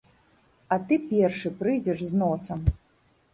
А 0.75 0.77
ты 0.87 0.97
першы 1.11 1.51
прыйдзеш 1.59 1.99
з 2.09 2.23
носам. 2.23 2.65